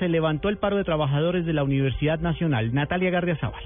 se 0.00 0.08
levantó 0.08 0.48
el 0.48 0.56
paro 0.56 0.76
de 0.76 0.84
trabajadores 0.84 1.46
de 1.46 1.52
la 1.52 1.62
Universidad 1.62 2.18
Nacional. 2.18 2.74
Natalia 2.74 3.10
Gardiazabal. 3.10 3.62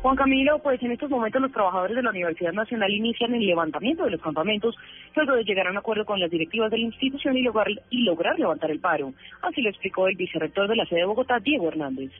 Juan 0.00 0.16
Camilo, 0.16 0.60
pues 0.60 0.82
en 0.82 0.92
estos 0.92 1.10
momentos 1.10 1.42
los 1.42 1.52
trabajadores 1.52 1.94
de 1.94 2.02
la 2.02 2.08
Universidad 2.08 2.54
Nacional 2.54 2.90
inician 2.90 3.34
el 3.34 3.44
levantamiento 3.44 4.04
de 4.04 4.12
los 4.12 4.22
campamentos 4.22 4.74
luego 5.14 5.34
de 5.34 5.44
llegar 5.44 5.66
a 5.66 5.70
un 5.72 5.76
acuerdo 5.76 6.06
con 6.06 6.18
las 6.18 6.30
directivas 6.30 6.70
de 6.70 6.78
la 6.78 6.84
institución 6.84 7.36
y 7.36 7.42
lograr, 7.42 7.66
y 7.90 8.04
lograr 8.04 8.38
levantar 8.38 8.70
el 8.70 8.80
paro. 8.80 9.12
Así 9.42 9.60
lo 9.60 9.68
explicó 9.68 10.08
el 10.08 10.16
vicerrector 10.16 10.68
de 10.68 10.76
la 10.76 10.86
sede 10.86 11.00
de 11.00 11.06
Bogotá, 11.06 11.38
Diego 11.40 11.68
Hernández. 11.68 12.12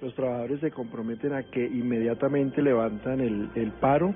Los 0.00 0.14
trabajadores 0.14 0.60
se 0.60 0.72
comprometen 0.72 1.32
a 1.32 1.44
que 1.44 1.64
inmediatamente 1.64 2.60
levantan 2.60 3.20
el, 3.20 3.50
el 3.54 3.70
paro 3.72 4.14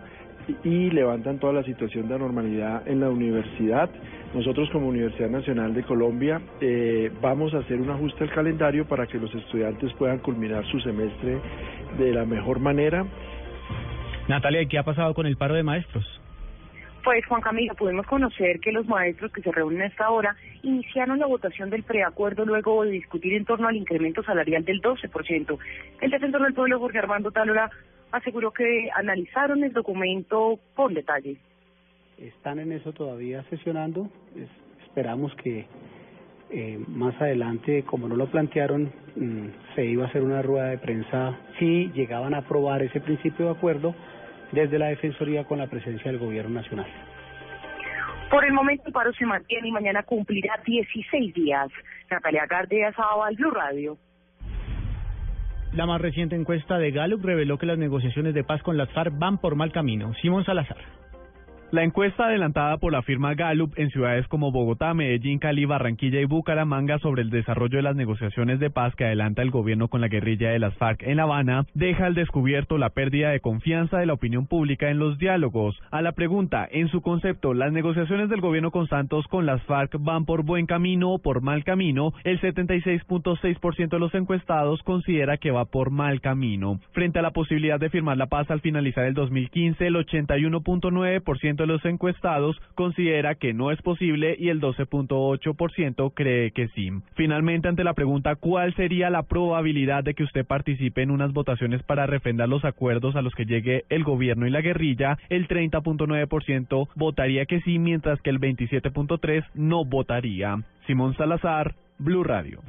y 0.64 0.90
levantan 0.90 1.38
toda 1.38 1.52
la 1.52 1.62
situación 1.62 2.08
de 2.08 2.14
anormalidad 2.14 2.86
en 2.88 3.00
la 3.00 3.10
universidad. 3.10 3.90
Nosotros 4.34 4.68
como 4.70 4.88
Universidad 4.88 5.30
Nacional 5.30 5.74
de 5.74 5.82
Colombia 5.82 6.40
eh, 6.60 7.10
vamos 7.20 7.54
a 7.54 7.58
hacer 7.58 7.80
un 7.80 7.90
ajuste 7.90 8.24
al 8.24 8.30
calendario 8.30 8.86
para 8.86 9.06
que 9.06 9.18
los 9.18 9.34
estudiantes 9.34 9.92
puedan 9.94 10.18
culminar 10.18 10.64
su 10.66 10.80
semestre 10.80 11.38
de 11.98 12.12
la 12.12 12.24
mejor 12.24 12.58
manera. 12.58 13.04
Natalia, 14.28 14.66
¿qué 14.66 14.78
ha 14.78 14.84
pasado 14.84 15.14
con 15.14 15.26
el 15.26 15.36
paro 15.36 15.54
de 15.54 15.62
maestros? 15.62 16.04
Pues 17.04 17.26
Juan 17.26 17.40
Camilo, 17.40 17.74
pudimos 17.74 18.06
conocer 18.06 18.60
que 18.60 18.70
los 18.70 18.86
maestros 18.86 19.32
que 19.32 19.42
se 19.42 19.50
reúnen 19.50 19.82
a 19.82 19.86
esta 19.86 20.08
hora 20.10 20.36
iniciaron 20.62 21.18
la 21.18 21.26
votación 21.26 21.68
del 21.68 21.82
preacuerdo 21.82 22.44
luego 22.44 22.84
de 22.84 22.92
discutir 22.92 23.34
en 23.34 23.44
torno 23.44 23.66
al 23.66 23.74
incremento 23.74 24.22
salarial 24.22 24.64
del 24.64 24.80
12%. 24.80 25.58
El 26.00 26.10
defensor 26.10 26.42
del 26.42 26.54
pueblo, 26.54 26.78
Jorge 26.78 26.98
Armando 26.98 27.32
Tálora, 27.32 27.70
aseguró 28.12 28.52
que 28.52 28.88
analizaron 28.94 29.64
el 29.64 29.72
documento 29.72 30.60
con 30.74 30.94
detalle. 30.94 31.38
Están 32.18 32.60
en 32.60 32.72
eso 32.72 32.92
todavía 32.92 33.42
sesionando. 33.50 34.08
esperamos 34.86 35.34
que 35.36 35.66
eh, 36.50 36.78
más 36.86 37.18
adelante, 37.18 37.82
como 37.84 38.08
no 38.08 38.14
lo 38.14 38.30
plantearon, 38.30 38.92
mm, 39.16 39.74
se 39.74 39.86
iba 39.86 40.04
a 40.04 40.08
hacer 40.08 40.22
una 40.22 40.42
rueda 40.42 40.66
de 40.66 40.76
prensa 40.76 41.38
si 41.58 41.90
llegaban 41.92 42.34
a 42.34 42.38
aprobar 42.38 42.82
ese 42.82 43.00
principio 43.00 43.46
de 43.46 43.52
acuerdo 43.52 43.94
desde 44.52 44.78
la 44.78 44.88
Defensoría 44.88 45.44
con 45.44 45.58
la 45.58 45.68
presencia 45.68 46.10
del 46.10 46.20
Gobierno 46.20 46.50
Nacional. 46.60 46.86
Por 48.30 48.44
el 48.44 48.52
momento 48.52 48.84
el 48.86 48.92
paro 48.92 49.12
se 49.14 49.24
mantiene 49.24 49.68
y 49.68 49.72
mañana 49.72 50.02
cumplirá 50.02 50.60
16 50.64 51.32
días. 51.32 51.68
Natalia 52.10 52.44
Gardia, 52.46 52.92
Sábado, 52.92 53.34
Blue 53.36 53.50
Radio. 53.50 53.96
La 55.74 55.86
más 55.86 56.02
reciente 56.02 56.36
encuesta 56.36 56.76
de 56.76 56.90
Gallup 56.90 57.24
reveló 57.24 57.56
que 57.56 57.64
las 57.64 57.78
negociaciones 57.78 58.34
de 58.34 58.44
paz 58.44 58.62
con 58.62 58.76
las 58.76 58.90
FARC 58.90 59.18
van 59.18 59.38
por 59.38 59.56
mal 59.56 59.72
camino. 59.72 60.12
Simón 60.20 60.44
Salazar. 60.44 61.01
La 61.72 61.84
encuesta 61.84 62.26
adelantada 62.26 62.76
por 62.76 62.92
la 62.92 63.00
firma 63.00 63.32
Gallup 63.32 63.72
en 63.78 63.88
ciudades 63.88 64.28
como 64.28 64.52
Bogotá, 64.52 64.92
Medellín, 64.92 65.38
Cali, 65.38 65.64
Barranquilla 65.64 66.20
y 66.20 66.26
Bucaramanga 66.26 66.98
sobre 66.98 67.22
el 67.22 67.30
desarrollo 67.30 67.78
de 67.78 67.82
las 67.82 67.96
negociaciones 67.96 68.60
de 68.60 68.68
paz 68.68 68.94
que 68.94 69.06
adelanta 69.06 69.40
el 69.40 69.50
gobierno 69.50 69.88
con 69.88 70.02
la 70.02 70.08
guerrilla 70.08 70.50
de 70.50 70.58
las 70.58 70.74
FARC 70.74 71.02
en 71.02 71.16
La 71.16 71.22
Habana 71.22 71.64
deja 71.72 72.04
al 72.04 72.14
descubierto 72.14 72.76
la 72.76 72.90
pérdida 72.90 73.30
de 73.30 73.40
confianza 73.40 73.96
de 73.96 74.04
la 74.04 74.12
opinión 74.12 74.46
pública 74.46 74.90
en 74.90 74.98
los 74.98 75.16
diálogos. 75.16 75.74
A 75.90 76.02
la 76.02 76.12
pregunta, 76.12 76.68
en 76.70 76.88
su 76.88 77.00
concepto, 77.00 77.54
¿las 77.54 77.72
negociaciones 77.72 78.28
del 78.28 78.42
gobierno 78.42 78.70
con 78.70 78.86
Santos 78.86 79.26
con 79.28 79.46
las 79.46 79.62
FARC 79.62 79.96
van 79.98 80.26
por 80.26 80.44
buen 80.44 80.66
camino 80.66 81.12
o 81.12 81.20
por 81.20 81.40
mal 81.40 81.64
camino? 81.64 82.12
El 82.24 82.38
76.6% 82.38 83.88
de 83.88 83.98
los 83.98 84.14
encuestados 84.14 84.82
considera 84.82 85.38
que 85.38 85.50
va 85.50 85.64
por 85.64 85.90
mal 85.90 86.20
camino. 86.20 86.80
Frente 86.92 87.20
a 87.20 87.22
la 87.22 87.30
posibilidad 87.30 87.80
de 87.80 87.88
firmar 87.88 88.18
la 88.18 88.26
paz 88.26 88.50
al 88.50 88.60
finalizar 88.60 89.06
el 89.06 89.14
2015, 89.14 89.86
el 89.86 89.94
81.9% 89.94 91.61
de 91.62 91.66
los 91.66 91.84
encuestados 91.84 92.60
considera 92.74 93.34
que 93.34 93.54
no 93.54 93.70
es 93.70 93.80
posible 93.82 94.36
y 94.38 94.50
el 94.50 94.60
12.8% 94.60 96.12
cree 96.14 96.50
que 96.50 96.68
sí. 96.68 96.90
Finalmente, 97.14 97.68
ante 97.68 97.84
la 97.84 97.94
pregunta 97.94 98.36
¿cuál 98.36 98.74
sería 98.74 99.10
la 99.10 99.22
probabilidad 99.22 100.04
de 100.04 100.14
que 100.14 100.24
usted 100.24 100.44
participe 100.44 101.02
en 101.02 101.10
unas 101.10 101.32
votaciones 101.32 101.82
para 101.82 102.06
refrendar 102.06 102.48
los 102.48 102.64
acuerdos 102.64 103.16
a 103.16 103.22
los 103.22 103.34
que 103.34 103.46
llegue 103.46 103.84
el 103.88 104.04
gobierno 104.04 104.46
y 104.46 104.50
la 104.50 104.60
guerrilla? 104.60 105.18
El 105.28 105.48
30.9% 105.48 106.88
votaría 106.94 107.46
que 107.46 107.60
sí, 107.60 107.78
mientras 107.78 108.20
que 108.20 108.30
el 108.30 108.40
27.3% 108.40 109.46
no 109.54 109.84
votaría. 109.84 110.62
Simón 110.86 111.16
Salazar, 111.16 111.74
Blue 111.98 112.24
Radio. 112.24 112.60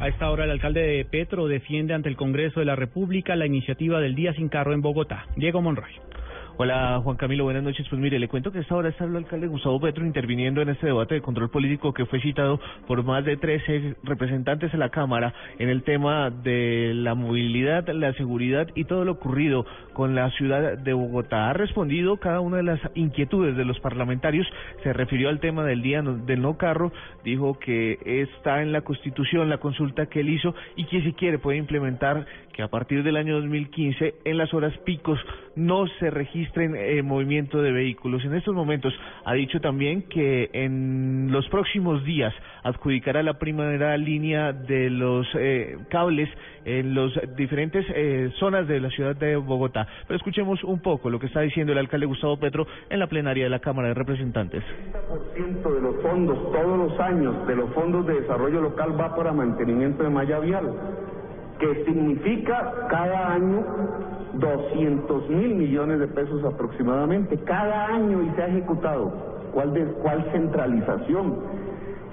A 0.00 0.06
esta 0.06 0.30
hora 0.30 0.44
el 0.44 0.50
alcalde 0.52 0.80
de 0.80 1.04
Petro 1.04 1.48
defiende 1.48 1.92
ante 1.92 2.08
el 2.08 2.16
Congreso 2.16 2.60
de 2.60 2.66
la 2.66 2.76
República 2.76 3.34
la 3.34 3.46
iniciativa 3.46 4.00
del 4.00 4.14
Día 4.14 4.32
sin 4.34 4.48
Carro 4.48 4.72
en 4.72 4.80
Bogotá. 4.80 5.26
Diego 5.36 5.60
Monroy. 5.60 5.90
Hola 6.60 7.00
Juan 7.04 7.16
Camilo, 7.16 7.44
buenas 7.44 7.62
noches. 7.62 7.86
Pues 7.88 8.02
mire, 8.02 8.18
le 8.18 8.26
cuento 8.26 8.50
que 8.50 8.58
esta 8.58 8.74
hora 8.74 8.88
está 8.88 9.04
el 9.04 9.14
alcalde 9.14 9.46
Gustavo 9.46 9.78
Petro 9.78 10.04
interviniendo 10.04 10.60
en 10.60 10.70
este 10.70 10.86
debate 10.86 11.14
de 11.14 11.20
control 11.20 11.50
político 11.50 11.94
que 11.94 12.04
fue 12.04 12.20
citado 12.20 12.58
por 12.88 13.04
más 13.04 13.24
de 13.24 13.36
13 13.36 13.94
representantes 14.02 14.74
en 14.74 14.80
la 14.80 14.88
Cámara 14.88 15.32
en 15.60 15.68
el 15.68 15.84
tema 15.84 16.30
de 16.30 16.94
la 16.96 17.14
movilidad, 17.14 17.88
la 17.90 18.12
seguridad 18.14 18.66
y 18.74 18.86
todo 18.86 19.04
lo 19.04 19.12
ocurrido 19.12 19.66
con 19.92 20.16
la 20.16 20.32
ciudad 20.32 20.76
de 20.76 20.92
Bogotá. 20.94 21.48
Ha 21.48 21.52
respondido 21.52 22.16
cada 22.16 22.40
una 22.40 22.56
de 22.56 22.64
las 22.64 22.80
inquietudes 22.96 23.56
de 23.56 23.64
los 23.64 23.78
parlamentarios, 23.78 24.48
se 24.82 24.92
refirió 24.92 25.28
al 25.28 25.38
tema 25.38 25.62
del 25.62 25.80
día 25.80 26.02
del 26.02 26.42
no 26.42 26.58
carro, 26.58 26.90
dijo 27.22 27.56
que 27.60 28.00
está 28.04 28.62
en 28.62 28.72
la 28.72 28.80
Constitución 28.80 29.48
la 29.48 29.58
consulta 29.58 30.06
que 30.06 30.18
él 30.20 30.30
hizo 30.30 30.56
y 30.74 30.86
que 30.86 31.02
si 31.02 31.12
quiere 31.12 31.38
puede 31.38 31.58
implementar 31.58 32.26
que 32.52 32.64
a 32.64 32.68
partir 32.68 33.04
del 33.04 33.16
año 33.16 33.36
2015 33.36 34.16
en 34.24 34.36
las 34.36 34.52
horas 34.52 34.76
picos 34.78 35.20
no 35.54 35.86
se 36.00 36.10
registren 36.48 36.74
eh, 36.76 37.02
movimiento 37.02 37.60
de 37.60 37.72
vehículos. 37.72 38.24
En 38.24 38.34
estos 38.34 38.54
momentos 38.54 38.92
ha 39.24 39.34
dicho 39.34 39.60
también 39.60 40.02
que 40.02 40.50
en 40.52 41.28
los 41.30 41.48
próximos 41.48 42.04
días 42.04 42.32
adjudicará 42.62 43.22
la 43.22 43.38
primera 43.38 43.96
línea 43.96 44.52
de 44.52 44.90
los 44.90 45.26
eh, 45.34 45.78
cables 45.90 46.28
en 46.64 46.94
las 46.94 47.12
diferentes 47.36 47.84
eh, 47.94 48.30
zonas 48.38 48.66
de 48.66 48.80
la 48.80 48.90
ciudad 48.90 49.16
de 49.16 49.36
Bogotá. 49.36 49.86
Pero 50.06 50.16
escuchemos 50.16 50.62
un 50.64 50.80
poco 50.80 51.10
lo 51.10 51.18
que 51.18 51.26
está 51.26 51.40
diciendo 51.40 51.72
el 51.72 51.78
alcalde 51.78 52.06
Gustavo 52.06 52.38
Petro 52.38 52.66
en 52.88 52.98
la 52.98 53.06
plenaria 53.06 53.44
de 53.44 53.50
la 53.50 53.60
Cámara 53.60 53.88
de 53.88 53.94
Representantes. 53.94 54.62
El 55.36 55.54
de 55.62 55.80
los 55.80 56.02
fondos, 56.02 56.52
todos 56.52 56.78
los 56.78 57.00
años, 57.00 57.46
de 57.46 57.56
los 57.56 57.70
fondos 57.72 58.06
de 58.06 58.20
desarrollo 58.20 58.60
local 58.60 58.98
va 58.98 59.14
para 59.14 59.32
mantenimiento 59.32 60.02
de 60.02 60.10
malla 60.10 60.38
vial 60.40 60.72
que 61.58 61.84
significa 61.84 62.72
cada 62.88 63.32
año 63.32 63.64
200 64.34 65.28
mil 65.30 65.54
millones 65.54 66.00
de 66.00 66.08
pesos 66.08 66.44
aproximadamente, 66.44 67.38
cada 67.44 67.86
año 67.86 68.22
y 68.22 68.30
se 68.34 68.42
ha 68.42 68.48
ejecutado. 68.48 69.12
¿Cuál, 69.52 69.72
de, 69.72 69.84
cuál 70.02 70.24
centralización? 70.32 71.36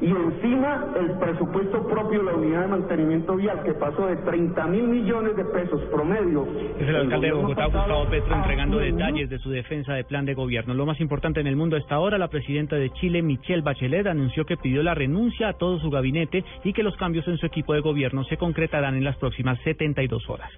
y 0.02 0.08
encima 0.08 0.88
el 1.00 1.18
presupuesto 1.20 1.88
propio 1.88 2.20
de 2.20 2.26
la 2.26 2.34
unidad 2.34 2.62
de 2.62 2.68
mantenimiento 2.68 3.36
vial 3.36 3.64
que 3.64 3.74
pasó 3.74 4.08
de 4.08 4.18
30 4.18 4.68
mil 4.68 4.88
millones 4.88 5.38
de 5.38 5.46
pesos 5.46 5.82
promedio. 5.92 6.46
Es 6.80 6.88
el 6.88 6.96
alcalde 6.96 7.28
de 7.28 7.34
Bogotá, 7.34 7.66
Gustavo 7.66 8.06
Petro, 8.10 8.36
entregando 8.36 8.78
detalles 8.80 9.30
de 9.30 9.40
su 9.40 9.50
defensa 9.50 9.94
de 9.94 10.04
plan 10.04 10.26
de 10.26 10.34
gobierno. 10.34 10.74
Lo 10.74 10.86
más 10.86 11.00
importante 11.00 11.40
en 11.40 11.48
el 11.48 11.56
mundo 11.56 11.78
hasta 11.78 11.96
ahora, 11.96 12.18
la 12.18 12.28
presidenta 12.28 12.76
de 12.76 12.90
Chile, 12.92 13.22
Michelle 13.22 13.62
Bachelet, 13.62 14.08
anunció 14.08 14.46
que 14.46 14.58
pidió 14.58 14.84
la 14.84 14.96
renuncia 14.96 15.50
a 15.50 15.54
todo 15.54 15.80
su 15.80 15.90
gabinete 15.90 16.44
y 16.64 16.74
que 16.74 16.84
los 16.84 16.96
cambios 16.98 17.28
en 17.28 17.38
su 17.38 17.46
equipo 17.46 17.74
de 17.74 17.80
gobierno 17.80 18.24
se 18.26 18.38
concretarán 18.38 18.96
en 18.96 19.04
las 19.04 19.16
próximas 19.18 19.58
72 19.64 20.30
horas. 20.30 20.50